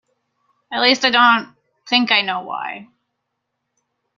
[0.73, 1.53] At least I don't
[1.87, 2.87] think I know why.